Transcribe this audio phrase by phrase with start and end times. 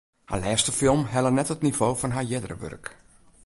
[0.29, 2.85] Har lêste film helle net it nivo fan har eardere wurk.